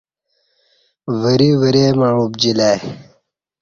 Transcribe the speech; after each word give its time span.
وری 1.21 1.49
ورے 1.59 1.85
مع 1.99 2.11
اُبجی 2.21 2.51
لہ 2.57 2.65
ای 2.73 2.77